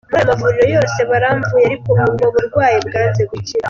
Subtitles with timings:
[0.09, 3.59] Muri ayo mavuriro yose baramvuye ariko ubwo burwayi bwanze gukira.